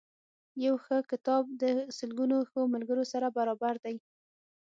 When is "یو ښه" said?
0.65-0.97